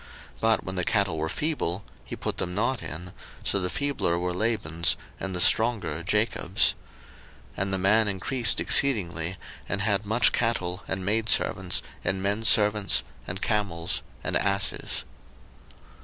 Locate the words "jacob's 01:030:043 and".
6.01-7.73